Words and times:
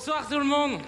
Bonsoir 0.00 0.26
tout 0.26 0.38
le 0.38 0.46
monde. 0.46 0.80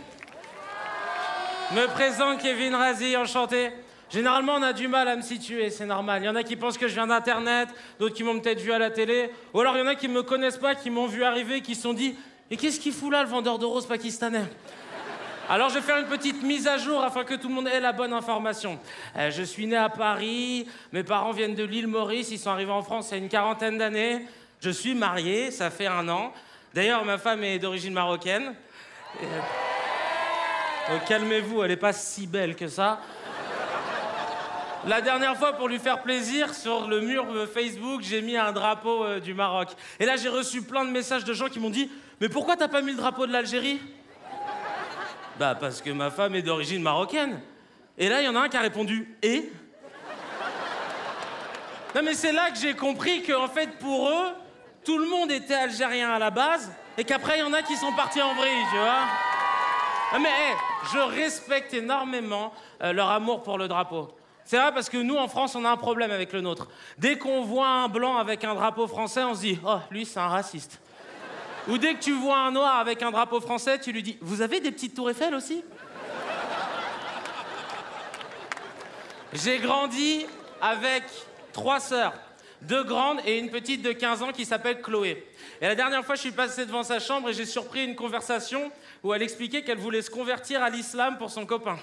Me 1.72 1.86
présente 1.88 2.40
Kevin 2.40 2.74
Razi, 2.74 3.14
enchanté. 3.14 3.68
Généralement, 4.10 4.54
on 4.54 4.62
a 4.62 4.72
du 4.72 4.88
mal 4.88 5.06
à 5.06 5.16
me 5.16 5.20
situer, 5.20 5.68
c'est 5.68 5.84
normal. 5.84 6.22
Il 6.22 6.24
y 6.24 6.28
en 6.30 6.34
a 6.34 6.42
qui 6.42 6.56
pensent 6.56 6.78
que 6.78 6.88
je 6.88 6.94
viens 6.94 7.06
d'Internet, 7.06 7.68
d'autres 8.00 8.14
qui 8.14 8.24
m'ont 8.24 8.40
peut-être 8.40 8.62
vu 8.62 8.72
à 8.72 8.78
la 8.78 8.88
télé. 8.88 9.28
Ou 9.52 9.60
alors 9.60 9.76
il 9.76 9.80
y 9.80 9.82
en 9.82 9.86
a 9.86 9.96
qui 9.96 10.08
ne 10.08 10.14
me 10.14 10.22
connaissent 10.22 10.56
pas, 10.56 10.74
qui 10.74 10.88
m'ont 10.88 11.08
vu 11.08 11.24
arriver, 11.24 11.60
qui 11.60 11.74
se 11.74 11.82
sont 11.82 11.92
dit 11.92 12.16
Et 12.50 12.56
qu'est-ce 12.56 12.80
qu'il 12.80 12.94
fout 12.94 13.12
là, 13.12 13.22
le 13.22 13.28
vendeur 13.28 13.58
de 13.58 13.66
roses 13.66 13.84
pakistanais? 13.84 14.46
Alors 15.46 15.68
je 15.68 15.74
vais 15.74 15.82
faire 15.82 15.98
une 15.98 16.06
petite 16.06 16.42
mise 16.42 16.66
à 16.66 16.78
jour 16.78 17.04
afin 17.04 17.24
que 17.24 17.34
tout 17.34 17.48
le 17.48 17.54
monde 17.54 17.68
ait 17.68 17.80
la 17.80 17.92
bonne 17.92 18.14
information. 18.14 18.80
Euh, 19.18 19.30
je 19.30 19.42
suis 19.42 19.66
né 19.66 19.76
à 19.76 19.90
Paris, 19.90 20.66
mes 20.90 21.04
parents 21.04 21.32
viennent 21.32 21.54
de 21.54 21.64
l'île 21.64 21.86
Maurice, 21.86 22.30
ils 22.30 22.38
sont 22.38 22.48
arrivés 22.48 22.72
en 22.72 22.82
France 22.82 23.08
il 23.10 23.18
y 23.18 23.20
a 23.20 23.22
une 23.22 23.28
quarantaine 23.28 23.76
d'années. 23.76 24.24
Je 24.62 24.70
suis 24.70 24.94
marié, 24.94 25.50
ça 25.50 25.68
fait 25.68 25.86
un 25.86 26.08
an. 26.08 26.32
D'ailleurs, 26.72 27.04
ma 27.04 27.18
femme 27.18 27.44
est 27.44 27.58
d'origine 27.58 27.92
marocaine. 27.92 28.54
Euh, 29.20 30.98
calmez-vous, 31.06 31.62
elle 31.62 31.70
n'est 31.70 31.76
pas 31.76 31.92
si 31.92 32.26
belle 32.26 32.56
que 32.56 32.68
ça. 32.68 33.00
La 34.84 35.00
dernière 35.00 35.36
fois, 35.36 35.52
pour 35.52 35.68
lui 35.68 35.78
faire 35.78 36.02
plaisir, 36.02 36.54
sur 36.54 36.88
le 36.88 37.00
mur 37.00 37.26
Facebook, 37.52 38.02
j'ai 38.02 38.20
mis 38.20 38.36
un 38.36 38.50
drapeau 38.50 39.04
euh, 39.04 39.20
du 39.20 39.32
Maroc. 39.32 39.68
Et 40.00 40.06
là, 40.06 40.16
j'ai 40.16 40.28
reçu 40.28 40.62
plein 40.62 40.84
de 40.84 40.90
messages 40.90 41.24
de 41.24 41.32
gens 41.32 41.48
qui 41.48 41.60
m'ont 41.60 41.70
dit 41.70 41.88
Mais 42.20 42.28
pourquoi 42.28 42.56
t'as 42.56 42.68
pas 42.68 42.82
mis 42.82 42.90
le 42.90 42.96
drapeau 42.96 43.26
de 43.26 43.32
l'Algérie? 43.32 43.80
Bah, 45.38 45.54
parce 45.54 45.80
que 45.80 45.90
ma 45.90 46.10
femme 46.10 46.34
est 46.34 46.42
d'origine 46.42 46.82
marocaine. 46.82 47.40
Et 47.96 48.08
là, 48.08 48.20
il 48.22 48.24
y 48.24 48.28
en 48.28 48.34
a 48.34 48.40
un 48.40 48.48
qui 48.48 48.56
a 48.56 48.60
répondu 48.60 49.16
Et? 49.22 49.52
Non, 51.94 52.02
mais 52.02 52.14
c'est 52.14 52.32
là 52.32 52.50
que 52.50 52.58
j'ai 52.58 52.74
compris 52.74 53.22
qu'en 53.22 53.48
fait, 53.48 53.78
pour 53.78 54.08
eux, 54.08 54.30
tout 54.84 54.98
le 54.98 55.06
monde 55.06 55.30
était 55.30 55.54
algérien 55.54 56.10
à 56.10 56.18
la 56.18 56.30
base 56.30 56.72
et 56.98 57.04
qu'après, 57.04 57.38
il 57.38 57.40
y 57.40 57.42
en 57.42 57.52
a 57.52 57.62
qui 57.62 57.76
sont 57.76 57.92
partis 57.92 58.20
en 58.20 58.34
vrille, 58.34 58.64
tu 58.70 58.76
vois. 58.76 59.06
Ah, 60.12 60.18
mais 60.18 60.28
je 60.92 60.98
respecte 60.98 61.72
énormément 61.72 62.52
euh, 62.82 62.92
leur 62.92 63.10
amour 63.10 63.42
pour 63.42 63.56
le 63.56 63.66
drapeau. 63.66 64.14
C'est 64.44 64.58
vrai 64.58 64.72
parce 64.72 64.90
que 64.90 64.98
nous, 64.98 65.16
en 65.16 65.28
France, 65.28 65.54
on 65.54 65.64
a 65.64 65.70
un 65.70 65.76
problème 65.76 66.10
avec 66.10 66.32
le 66.32 66.40
nôtre. 66.40 66.68
Dès 66.98 67.16
qu'on 67.16 67.42
voit 67.42 67.68
un 67.68 67.88
blanc 67.88 68.18
avec 68.18 68.44
un 68.44 68.54
drapeau 68.54 68.86
français, 68.86 69.24
on 69.24 69.34
se 69.34 69.40
dit 69.40 69.58
Oh, 69.64 69.78
lui, 69.90 70.04
c'est 70.04 70.20
un 70.20 70.28
raciste. 70.28 70.80
Ou 71.68 71.78
dès 71.78 71.94
que 71.94 72.00
tu 72.00 72.12
vois 72.12 72.38
un 72.38 72.50
noir 72.50 72.76
avec 72.78 73.02
un 73.02 73.10
drapeau 73.10 73.40
français, 73.40 73.78
tu 73.78 73.92
lui 73.92 74.02
dis 74.02 74.18
Vous 74.20 74.42
avez 74.42 74.60
des 74.60 74.72
petites 74.72 74.94
tours 74.94 75.08
Eiffel 75.08 75.34
aussi? 75.34 75.64
J'ai 79.32 79.58
grandi 79.60 80.26
avec 80.60 81.04
trois 81.52 81.80
sœurs, 81.80 82.12
deux 82.62 82.84
grandes 82.84 83.20
et 83.26 83.38
une 83.38 83.50
petite 83.50 83.82
de 83.82 83.92
15 83.92 84.22
ans 84.22 84.32
qui 84.32 84.44
s'appelle 84.44 84.80
Chloé. 84.80 85.26
Et 85.60 85.66
la 85.66 85.74
dernière 85.74 86.04
fois, 86.04 86.14
je 86.14 86.20
suis 86.20 86.32
passé 86.32 86.64
devant 86.64 86.82
sa 86.82 87.00
chambre 87.00 87.28
et 87.28 87.32
j'ai 87.32 87.46
surpris 87.46 87.84
une 87.84 87.96
conversation 87.96 88.70
où 89.02 89.12
elle 89.12 89.22
expliquait 89.22 89.62
qu'elle 89.62 89.78
voulait 89.78 90.02
se 90.02 90.10
convertir 90.10 90.62
à 90.62 90.70
l'islam 90.70 91.18
pour 91.18 91.30
son 91.30 91.44
copain. 91.44 91.78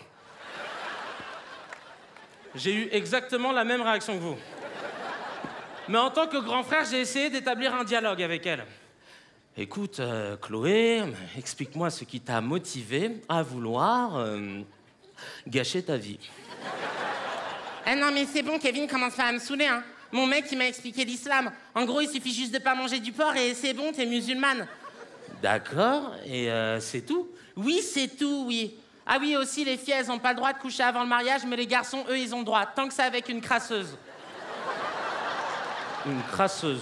J'ai 2.55 2.73
eu 2.73 2.89
exactement 2.91 3.51
la 3.51 3.63
même 3.63 3.81
réaction 3.81 4.15
que 4.15 4.21
vous. 4.21 4.37
Mais 5.87 5.97
en 5.97 6.09
tant 6.09 6.27
que 6.27 6.37
grand 6.37 6.63
frère, 6.63 6.85
j'ai 6.89 7.01
essayé 7.01 7.29
d'établir 7.29 7.75
un 7.75 7.83
dialogue 7.83 8.21
avec 8.21 8.45
elle. 8.45 8.65
Écoute, 9.57 9.99
euh, 9.99 10.37
Chloé, 10.37 11.03
explique-moi 11.37 11.89
ce 11.89 12.05
qui 12.05 12.21
t'a 12.21 12.39
motivé 12.39 13.21
à 13.27 13.43
vouloir 13.43 14.17
euh, 14.17 14.61
gâcher 15.47 15.83
ta 15.83 15.97
vie. 15.97 16.19
Eh 17.85 17.95
non, 17.95 18.11
mais 18.13 18.25
c'est 18.25 18.43
bon, 18.43 18.57
Kevin 18.59 18.87
commence 18.87 19.15
pas 19.15 19.25
à 19.25 19.31
me 19.31 19.39
saouler, 19.39 19.65
hein. 19.67 19.83
Mon 20.11 20.25
mec, 20.25 20.45
il 20.51 20.57
m'a 20.57 20.67
expliqué 20.67 21.05
l'islam. 21.05 21.51
En 21.75 21.85
gros, 21.85 22.01
il 22.01 22.09
suffit 22.09 22.33
juste 22.33 22.53
de 22.53 22.59
pas 22.59 22.73
manger 22.75 22.99
du 22.99 23.11
porc 23.11 23.35
et 23.35 23.53
c'est 23.53 23.73
bon, 23.73 23.91
t'es 23.91 24.05
musulmane. 24.05 24.67
D'accord, 25.41 26.15
et 26.25 26.51
euh, 26.51 26.79
c'est 26.79 27.01
tout? 27.01 27.29
Oui, 27.55 27.81
c'est 27.81 28.17
tout, 28.17 28.45
oui. 28.47 28.75
Ah 29.05 29.17
oui, 29.19 29.35
aussi, 29.37 29.63
les 29.63 29.77
filles, 29.77 29.93
elles 29.97 30.07
n'ont 30.07 30.19
pas 30.19 30.31
le 30.31 30.37
droit 30.37 30.51
de 30.51 30.59
coucher 30.59 30.83
avant 30.83 31.03
le 31.03 31.09
mariage, 31.09 31.41
mais 31.47 31.55
les 31.55 31.67
garçons, 31.67 32.03
eux, 32.09 32.17
ils 32.17 32.33
ont 32.35 32.39
le 32.39 32.45
droit, 32.45 32.65
tant 32.65 32.87
que 32.87 32.93
c'est 32.93 33.03
avec 33.03 33.29
une 33.29 33.39
crasseuse. 33.39 33.97
Une 36.05 36.21
crasseuse. 36.31 36.81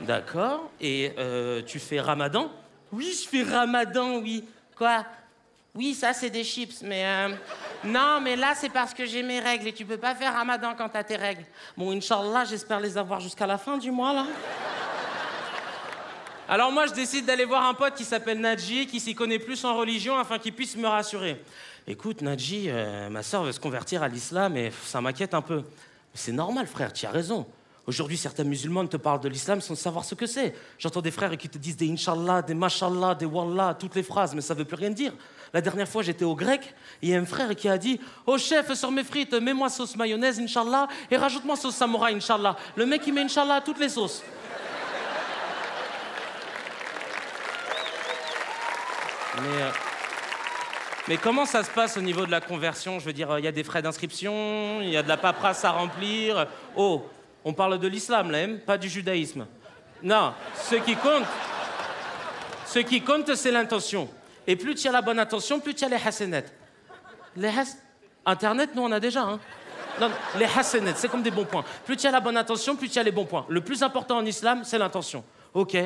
D'accord, 0.00 0.70
et 0.80 1.12
euh, 1.18 1.62
tu 1.62 1.78
fais 1.78 2.00
ramadan? 2.00 2.50
Oui, 2.92 3.12
je 3.12 3.28
fais 3.28 3.42
ramadan, 3.42 4.18
oui. 4.18 4.44
Quoi? 4.76 5.04
Oui, 5.74 5.94
ça, 5.94 6.12
c'est 6.12 6.28
des 6.28 6.44
chips, 6.44 6.82
mais... 6.82 7.02
euh, 7.06 7.28
Non, 7.84 8.20
mais 8.20 8.36
là, 8.36 8.52
c'est 8.54 8.68
parce 8.68 8.92
que 8.92 9.06
j'ai 9.06 9.22
mes 9.22 9.40
règles 9.40 9.68
et 9.68 9.72
tu 9.72 9.86
peux 9.86 9.96
pas 9.96 10.14
faire 10.14 10.34
ramadan 10.34 10.74
quand 10.76 10.90
t'as 10.90 11.02
tes 11.02 11.16
règles. 11.16 11.44
Bon, 11.78 11.92
Inch'Allah, 11.96 12.44
j'espère 12.44 12.78
les 12.78 12.98
avoir 12.98 13.20
jusqu'à 13.20 13.46
la 13.46 13.56
fin 13.56 13.78
du 13.78 13.90
mois, 13.90 14.12
là. 14.12 14.26
Alors 16.48 16.70
moi, 16.70 16.86
je 16.86 16.92
décide 16.92 17.24
d'aller 17.24 17.46
voir 17.46 17.64
un 17.64 17.72
pote 17.72 17.94
qui 17.94 18.04
s'appelle 18.04 18.38
Nadji, 18.38 18.86
qui 18.86 19.00
s'y 19.00 19.14
connaît 19.14 19.38
plus 19.38 19.64
en 19.64 19.74
religion, 19.74 20.18
afin 20.18 20.38
qu'il 20.38 20.52
puisse 20.52 20.76
me 20.76 20.86
rassurer. 20.86 21.42
Écoute, 21.86 22.20
Nadji, 22.20 22.66
euh, 22.68 23.08
ma 23.08 23.22
soeur 23.22 23.42
veut 23.44 23.52
se 23.52 23.60
convertir 23.60 24.02
à 24.02 24.08
l'islam 24.08 24.54
et 24.58 24.70
ça 24.84 25.00
m'inquiète 25.00 25.32
un 25.32 25.40
peu. 25.40 25.62
C'est 26.12 26.32
normal, 26.32 26.66
frère, 26.66 26.92
tu 26.92 27.06
as 27.06 27.10
raison. 27.10 27.46
Aujourd'hui, 27.84 28.16
certains 28.16 28.44
musulmans 28.44 28.86
te 28.86 28.96
parlent 28.96 29.20
de 29.20 29.28
l'islam 29.28 29.60
sans 29.60 29.74
savoir 29.74 30.04
ce 30.04 30.14
que 30.14 30.26
c'est. 30.26 30.54
J'entends 30.78 31.00
des 31.00 31.10
frères 31.10 31.36
qui 31.36 31.48
te 31.48 31.58
disent 31.58 31.76
des 31.76 31.90
Inch'Allah, 31.90 32.40
des 32.40 32.54
Mashallah, 32.54 33.16
des 33.16 33.26
Wallah, 33.26 33.74
toutes 33.76 33.96
les 33.96 34.04
phrases, 34.04 34.36
mais 34.36 34.40
ça 34.40 34.54
veut 34.54 34.64
plus 34.64 34.76
rien 34.76 34.90
dire. 34.90 35.12
La 35.52 35.60
dernière 35.60 35.88
fois, 35.88 36.02
j'étais 36.02 36.24
au 36.24 36.36
grec, 36.36 36.74
il 37.02 37.08
y 37.08 37.14
a 37.14 37.18
un 37.18 37.26
frère 37.26 37.54
qui 37.56 37.68
a 37.68 37.76
dit 37.76 38.00
Oh 38.24 38.38
chef, 38.38 38.72
sur 38.74 38.92
mes 38.92 39.02
frites, 39.02 39.34
mets-moi 39.34 39.68
sauce 39.68 39.96
mayonnaise, 39.96 40.38
Inch'Allah, 40.38 40.86
et 41.10 41.16
rajoute-moi 41.16 41.56
sauce 41.56 41.74
samouraï, 41.74 42.14
Inch'Allah. 42.14 42.56
Le 42.76 42.86
mec, 42.86 43.02
il 43.04 43.14
met 43.14 43.22
Inch'Allah 43.22 43.60
toutes 43.60 43.80
les 43.80 43.88
sauces. 43.88 44.22
Mais, 49.42 49.62
euh, 49.62 49.70
mais 51.08 51.16
comment 51.16 51.46
ça 51.46 51.64
se 51.64 51.70
passe 51.70 51.96
au 51.96 52.00
niveau 52.00 52.26
de 52.26 52.30
la 52.30 52.40
conversion? 52.40 53.00
Je 53.00 53.06
veux 53.06 53.12
dire, 53.12 53.38
il 53.38 53.44
y 53.44 53.48
a 53.48 53.52
des 53.52 53.64
frais 53.64 53.82
d'inscription, 53.82 54.80
il 54.82 54.90
y 54.90 54.96
a 54.96 55.02
de 55.02 55.08
la 55.08 55.16
paperasse 55.16 55.64
à 55.64 55.72
remplir. 55.72 56.46
Oh, 56.76 57.04
on 57.44 57.52
parle 57.52 57.78
de 57.78 57.88
l'islam 57.88 58.30
là 58.30 58.38
même, 58.38 58.58
pas 58.60 58.78
du 58.78 58.88
judaïsme. 58.88 59.46
Non, 60.02 60.34
ce 60.54 60.76
qui 60.76 60.96
compte, 60.96 61.24
ce 62.66 62.78
qui 62.80 63.00
compte, 63.02 63.34
c'est 63.34 63.50
l'intention. 63.50 64.08
Et 64.46 64.56
plus 64.56 64.74
tu 64.74 64.88
as 64.88 64.92
la 64.92 65.02
bonne 65.02 65.18
intention, 65.18 65.60
plus 65.60 65.74
tu 65.74 65.84
as 65.84 65.88
les 65.88 65.96
hasanat. 65.96 66.42
Les 67.36 67.48
has... 67.48 67.76
Internet, 68.24 68.70
nous, 68.74 68.82
on 68.82 68.92
a 68.92 69.00
déjà. 69.00 69.22
Hein. 69.22 69.40
Non, 70.00 70.10
les 70.38 70.46
hasanat, 70.46 70.94
c'est 70.96 71.08
comme 71.08 71.22
des 71.22 71.30
bons 71.30 71.44
points. 71.44 71.64
Plus 71.84 71.96
tu 71.96 72.06
as 72.06 72.10
la 72.10 72.20
bonne 72.20 72.36
intention, 72.36 72.76
plus 72.76 72.88
tu 72.88 72.98
as 72.98 73.02
les 73.02 73.12
bons 73.12 73.24
points. 73.24 73.46
Le 73.48 73.60
plus 73.60 73.82
important 73.82 74.16
en 74.16 74.24
islam, 74.24 74.62
c'est 74.64 74.78
l'intention. 74.78 75.24
Ok. 75.54 75.76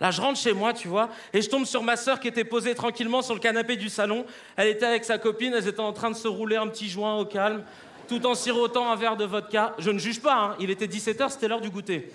Là, 0.00 0.10
je 0.10 0.20
rentre 0.20 0.38
chez 0.38 0.52
moi, 0.52 0.72
tu 0.72 0.88
vois, 0.88 1.08
et 1.32 1.40
je 1.40 1.48
tombe 1.48 1.64
sur 1.64 1.82
ma 1.82 1.96
sœur 1.96 2.18
qui 2.18 2.28
était 2.28 2.44
posée 2.44 2.74
tranquillement 2.74 3.22
sur 3.22 3.32
le 3.32 3.40
canapé 3.40 3.76
du 3.76 3.88
salon. 3.88 4.26
Elle 4.56 4.68
était 4.68 4.86
avec 4.86 5.04
sa 5.04 5.18
copine, 5.18 5.54
elles 5.54 5.68
étaient 5.68 5.80
en 5.80 5.92
train 5.92 6.10
de 6.10 6.16
se 6.16 6.26
rouler 6.26 6.56
un 6.56 6.66
petit 6.66 6.88
joint 6.88 7.16
au 7.16 7.24
calme, 7.24 7.62
tout 8.08 8.24
en 8.26 8.34
sirotant 8.34 8.90
un 8.90 8.96
verre 8.96 9.16
de 9.16 9.24
vodka. 9.24 9.74
Je 9.78 9.90
ne 9.90 9.98
juge 9.98 10.20
pas, 10.20 10.34
hein. 10.34 10.56
il 10.60 10.70
était 10.70 10.86
17h, 10.86 11.30
c'était 11.30 11.48
l'heure 11.48 11.60
du 11.60 11.70
goûter. 11.70 12.10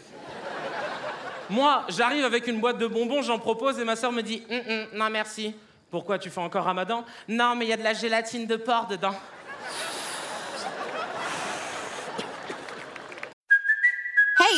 Moi, 1.49 1.83
j'arrive 1.89 2.25
avec 2.25 2.45
une 2.47 2.59
boîte 2.59 2.77
de 2.77 2.85
bonbons, 2.85 3.23
j'en 3.23 3.39
propose, 3.39 3.79
et 3.79 3.83
ma 3.83 3.95
sœur 3.95 4.11
me 4.11 4.21
dit 4.21 4.43
Hum, 4.49 4.61
hum, 4.67 4.85
non, 4.93 5.09
merci. 5.09 5.55
Pourquoi 5.89 6.19
tu 6.19 6.29
fais 6.29 6.41
encore 6.41 6.65
ramadan? 6.65 7.03
Non, 7.27 7.55
mais 7.55 7.65
il 7.65 7.69
y 7.69 7.73
a 7.73 7.77
de 7.77 7.83
la 7.83 7.93
gélatine 7.93 8.45
de 8.45 8.55
porc 8.55 8.87
dedans. 8.87 9.15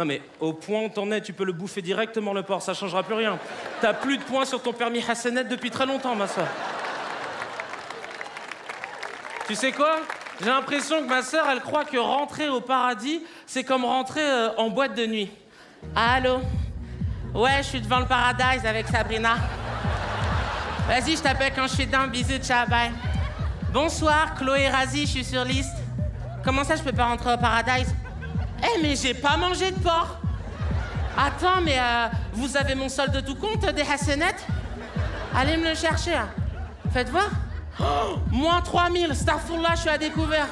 Non 0.00 0.06
mais 0.06 0.22
au 0.40 0.54
point 0.54 0.84
où 0.84 0.88
t'en 0.88 1.10
es, 1.10 1.20
tu 1.20 1.34
peux 1.34 1.44
le 1.44 1.52
bouffer 1.52 1.82
directement 1.82 2.32
le 2.32 2.42
porc, 2.42 2.62
ça 2.62 2.72
changera 2.72 3.02
plus 3.02 3.16
rien. 3.16 3.38
T'as 3.82 3.92
plus 3.92 4.16
de 4.16 4.22
points 4.22 4.46
sur 4.46 4.62
ton 4.62 4.72
permis 4.72 5.04
Hassanet 5.06 5.44
depuis 5.44 5.70
très 5.70 5.84
longtemps, 5.84 6.14
ma 6.14 6.26
soeur. 6.26 6.46
Tu 9.46 9.54
sais 9.54 9.72
quoi? 9.72 9.96
J'ai 10.40 10.46
l'impression 10.46 11.02
que 11.02 11.06
ma 11.06 11.20
soeur, 11.20 11.44
elle 11.52 11.60
croit 11.60 11.84
que 11.84 11.98
rentrer 11.98 12.48
au 12.48 12.62
paradis, 12.62 13.20
c'est 13.44 13.62
comme 13.62 13.84
rentrer 13.84 14.24
euh, 14.24 14.56
en 14.56 14.70
boîte 14.70 14.94
de 14.94 15.04
nuit. 15.04 15.30
Allô? 15.94 16.40
Ouais, 17.34 17.58
je 17.58 17.64
suis 17.64 17.80
devant 17.82 17.98
le 17.98 18.06
paradise 18.06 18.64
avec 18.64 18.88
Sabrina. 18.88 19.36
Vas-y, 20.88 21.14
je 21.14 21.22
t'appelle 21.22 21.52
quand 21.54 21.66
je 21.66 21.74
suis 21.74 21.84
dedans. 21.84 22.06
Bisous, 22.06 22.38
ciao, 22.42 22.66
bye. 22.66 22.90
Bonsoir, 23.70 24.34
Chloé 24.34 24.66
Razi, 24.70 25.02
je 25.02 25.10
suis 25.10 25.24
sur 25.24 25.44
liste. 25.44 25.76
Comment 26.42 26.64
ça, 26.64 26.74
je 26.74 26.82
peux 26.82 26.90
pas 26.90 27.04
rentrer 27.04 27.34
au 27.34 27.36
paradise? 27.36 27.94
Eh, 28.62 28.82
mais 28.82 28.94
j'ai 28.96 29.14
pas 29.14 29.36
mangé 29.36 29.70
de 29.70 29.78
porc. 29.78 30.18
Attends, 31.16 31.60
mais 31.62 31.78
euh, 31.78 32.06
vous 32.32 32.56
avez 32.56 32.74
mon 32.74 32.88
solde 32.88 33.24
tout 33.24 33.34
compte 33.34 33.64
des 33.66 33.82
Hassanettes 33.82 34.46
Allez 35.36 35.56
me 35.56 35.68
le 35.70 35.74
chercher. 35.74 36.14
hein. 36.14 36.28
Faites 36.92 37.08
voir. 37.10 37.28
Oh, 37.80 38.18
moins 38.30 38.60
3000, 38.60 39.14
Starfullah, 39.14 39.70
je 39.76 39.80
suis 39.80 39.88
à 39.90 39.98
découvert. 39.98 40.46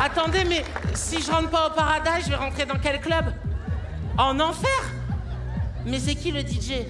Attendez, 0.00 0.44
mais 0.44 0.64
si 0.94 1.20
je 1.20 1.30
rentre 1.30 1.50
pas 1.50 1.66
au 1.68 1.70
paradise, 1.70 2.24
je 2.24 2.30
vais 2.30 2.36
rentrer 2.36 2.64
dans 2.66 2.78
quel 2.78 3.00
club? 3.00 3.32
En 4.16 4.38
enfer? 4.38 4.68
Mais 5.84 5.98
c'est 5.98 6.14
qui 6.14 6.30
le 6.30 6.40
DJ 6.40 6.84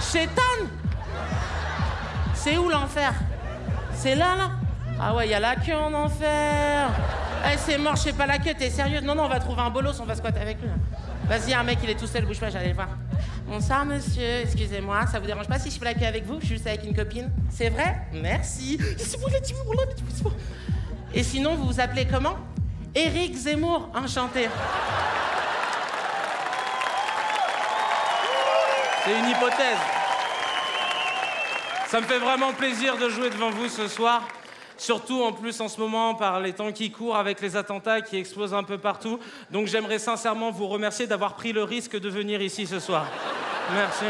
Chétan 0.00 0.42
C'est 2.34 2.56
où 2.58 2.68
l'enfer? 2.68 3.12
C'est 3.94 4.14
là, 4.14 4.34
là? 4.36 4.50
Ah 5.00 5.14
ouais, 5.14 5.26
il 5.26 5.30
y 5.30 5.34
a 5.34 5.40
la 5.40 5.56
queue 5.56 5.76
en 5.76 5.92
enfer. 5.94 6.88
Eh, 7.44 7.56
c'est 7.58 7.78
mort, 7.78 7.96
je 7.96 8.02
sais 8.02 8.12
pas 8.12 8.26
la 8.26 8.38
queue, 8.38 8.54
t'es 8.58 8.70
sérieuse 8.70 9.02
Non, 9.02 9.14
non, 9.14 9.24
on 9.24 9.28
va 9.28 9.38
trouver 9.40 9.62
un 9.62 9.70
bolos, 9.70 10.00
on 10.00 10.04
va 10.04 10.14
squatter 10.14 10.40
avec 10.40 10.60
lui. 10.60 10.68
Vas-y, 11.28 11.54
un 11.54 11.62
mec, 11.62 11.78
il 11.82 11.90
est 11.90 11.98
tout 11.98 12.06
seul, 12.06 12.24
bouge 12.24 12.40
pas, 12.40 12.50
j'allais 12.50 12.68
le 12.68 12.74
voir. 12.74 12.88
Bonsoir, 13.46 13.84
monsieur, 13.84 14.40
excusez-moi, 14.42 15.06
ça 15.06 15.18
vous 15.18 15.26
dérange 15.26 15.48
pas 15.48 15.58
si 15.58 15.70
je 15.70 15.78
fais 15.78 15.84
la 15.84 15.94
queue 15.94 16.06
avec 16.06 16.26
vous 16.26 16.38
Je 16.40 16.46
suis 16.46 16.54
juste 16.56 16.66
avec 16.66 16.84
une 16.84 16.94
copine? 16.94 17.30
C'est 17.50 17.70
vrai? 17.70 17.96
Merci. 18.12 18.78
Et 21.14 21.22
sinon, 21.22 21.54
vous 21.54 21.66
vous 21.66 21.80
appelez 21.80 22.06
comment? 22.06 22.36
Éric 22.94 23.34
Zemmour, 23.34 23.88
enchanté. 23.94 24.48
C'est 29.04 29.18
une 29.18 29.28
hypothèse. 29.30 29.78
Ça 31.86 32.00
me 32.00 32.06
fait 32.06 32.18
vraiment 32.18 32.52
plaisir 32.52 32.98
de 32.98 33.08
jouer 33.08 33.30
devant 33.30 33.50
vous 33.50 33.68
ce 33.68 33.88
soir. 33.88 34.22
Surtout 34.78 35.22
en 35.22 35.32
plus 35.32 35.60
en 35.60 35.66
ce 35.68 35.80
moment 35.80 36.14
par 36.14 36.40
les 36.40 36.52
temps 36.52 36.70
qui 36.70 36.92
courent 36.92 37.16
avec 37.16 37.40
les 37.40 37.56
attentats 37.56 38.00
qui 38.00 38.16
explosent 38.16 38.54
un 38.54 38.62
peu 38.62 38.78
partout. 38.78 39.18
Donc 39.50 39.66
j'aimerais 39.66 39.98
sincèrement 39.98 40.52
vous 40.52 40.68
remercier 40.68 41.08
d'avoir 41.08 41.34
pris 41.34 41.52
le 41.52 41.64
risque 41.64 41.98
de 41.98 42.08
venir 42.08 42.40
ici 42.40 42.64
ce 42.64 42.78
soir. 42.78 43.06
Merci. 43.74 44.04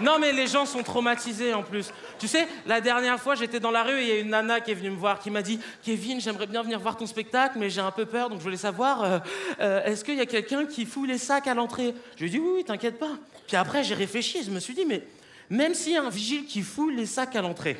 Non 0.00 0.18
mais 0.20 0.32
les 0.32 0.46
gens 0.46 0.66
sont 0.66 0.84
traumatisés 0.84 1.52
en 1.52 1.64
plus. 1.64 1.92
Tu 2.20 2.28
sais, 2.28 2.46
la 2.64 2.80
dernière 2.80 3.20
fois 3.20 3.34
j'étais 3.34 3.58
dans 3.58 3.72
la 3.72 3.82
rue 3.82 3.98
et 3.98 4.02
il 4.02 4.08
y 4.08 4.12
a 4.12 4.20
une 4.20 4.30
nana 4.30 4.60
qui 4.60 4.70
est 4.70 4.74
venue 4.74 4.90
me 4.90 4.96
voir 4.96 5.18
qui 5.18 5.30
m'a 5.30 5.42
dit 5.42 5.58
Kevin, 5.82 6.20
j'aimerais 6.20 6.46
bien 6.46 6.62
venir 6.62 6.78
voir 6.78 6.96
ton 6.96 7.06
spectacle 7.06 7.58
mais 7.58 7.68
j'ai 7.68 7.80
un 7.80 7.90
peu 7.90 8.06
peur 8.06 8.30
donc 8.30 8.38
je 8.38 8.44
voulais 8.44 8.56
savoir 8.56 9.02
euh, 9.02 9.18
euh, 9.60 9.84
est-ce 9.84 10.04
qu'il 10.04 10.16
y 10.16 10.20
a 10.20 10.26
quelqu'un 10.26 10.64
qui 10.64 10.86
fout 10.86 11.08
les 11.08 11.18
sacs 11.18 11.48
à 11.48 11.54
l'entrée? 11.54 11.92
Je 12.14 12.20
lui 12.22 12.28
ai 12.28 12.30
dit 12.30 12.38
oui, 12.38 12.50
oui, 12.56 12.64
t'inquiète 12.64 13.00
pas. 13.00 13.16
Puis 13.48 13.56
après 13.56 13.82
j'ai 13.82 13.94
réfléchi 13.94 14.44
je 14.44 14.50
me 14.52 14.60
suis 14.60 14.74
dit 14.74 14.84
mais 14.84 15.02
même 15.50 15.74
s'il 15.74 15.92
y 15.92 15.96
a 15.96 16.02
un 16.02 16.10
vigile 16.10 16.46
qui 16.46 16.62
fout 16.62 16.92
les 16.94 17.06
sacs 17.06 17.36
à 17.36 17.42
l'entrée, 17.42 17.76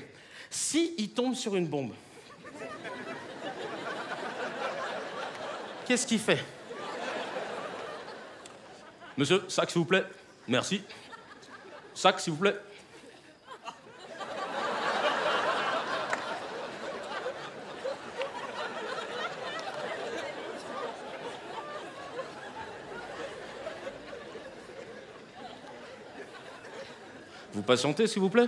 si 0.52 0.94
il 0.98 1.10
tombe 1.10 1.34
sur 1.34 1.56
une 1.56 1.66
bombe, 1.66 1.92
qu'est-ce 5.86 6.06
qu'il 6.06 6.18
fait? 6.20 6.44
Monsieur, 9.16 9.44
sac 9.48 9.70
s'il 9.70 9.80
vous 9.80 9.86
plaît. 9.86 10.04
Merci. 10.46 10.82
Sac 11.94 12.20
s'il 12.20 12.34
vous 12.34 12.38
plaît. 12.38 12.56
Vous 27.54 27.62
patientez, 27.62 28.06
s'il 28.06 28.20
vous 28.20 28.30
plaît? 28.30 28.46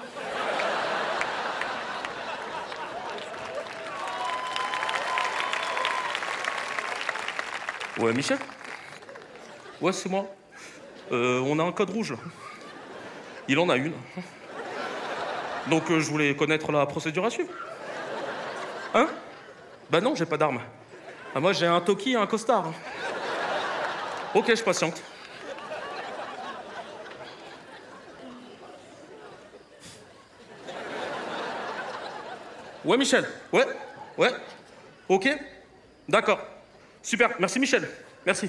Ouais, 7.98 8.12
Michel? 8.12 8.38
Ouais, 9.80 9.92
c'est 9.92 10.08
moi. 10.08 10.26
Euh, 11.12 11.40
on 11.40 11.58
a 11.58 11.62
un 11.62 11.72
code 11.72 11.90
rouge. 11.90 12.14
Il 13.46 13.58
en 13.58 13.68
a 13.68 13.76
une. 13.76 13.92
Donc 15.68 15.90
euh, 15.90 16.00
je 16.00 16.10
voulais 16.10 16.34
connaître 16.34 16.72
la 16.72 16.84
procédure 16.86 17.24
à 17.24 17.30
suivre. 17.30 17.50
Hein? 18.94 19.08
Bah 19.90 20.00
non, 20.00 20.14
j'ai 20.14 20.26
pas 20.26 20.36
d'arme. 20.36 20.60
Ah, 21.34 21.40
moi 21.40 21.52
j'ai 21.52 21.66
un 21.66 21.80
toki 21.80 22.12
et 22.12 22.16
un 22.16 22.26
costard. 22.26 22.72
Ok, 24.34 24.54
je 24.54 24.62
patiente. 24.62 25.00
Ouais, 32.84 32.96
Michel? 32.96 33.26
Ouais, 33.52 33.66
ouais. 34.18 34.30
Ok. 35.08 35.28
D'accord. 36.08 36.40
Super. 37.04 37.28
Merci, 37.38 37.60
Michel. 37.60 37.86
Merci. 38.24 38.48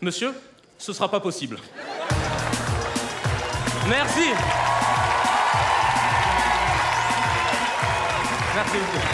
Monsieur, 0.00 0.32
ce 0.78 0.92
sera 0.94 1.10
pas 1.10 1.20
possible. 1.20 1.58
Merci. 3.86 4.30
Merci 8.54 8.78
beaucoup. 8.78 9.06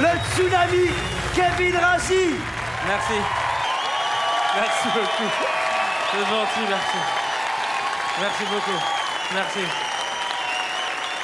Le 0.00 0.34
tsunami 0.34 0.90
Kevin 1.34 1.76
Razi 1.76 2.34
Merci. 2.88 3.14
Merci 4.56 4.88
beaucoup. 4.94 5.30
C'est 6.10 6.18
gentil, 6.20 6.70
merci. 6.70 6.98
Merci 8.20 8.44
beaucoup. 8.44 8.80
Merci. 9.34 9.60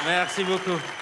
Merci 0.04 0.44
beaucoup. 0.44 1.01